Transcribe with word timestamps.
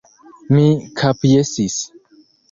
Mi 0.53 0.63
kapjesis. 1.01 1.75